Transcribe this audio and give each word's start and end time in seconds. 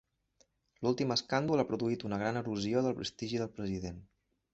L'últim 0.85 1.11
escàndol 1.15 1.61
ha 1.63 1.65
produït 1.71 2.05
una 2.09 2.19
gran 2.21 2.39
erosió 2.41 2.83
del 2.87 2.97
prestigi 3.03 3.43
del 3.43 3.53
president. 3.61 4.01